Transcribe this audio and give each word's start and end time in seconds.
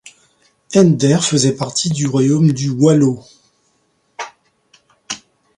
Nder 0.73 1.19
faisait 1.23 1.51
partie 1.55 1.91
du 1.91 2.07
royaume 2.07 2.53
du 2.53 2.69
Waalo. 2.71 3.21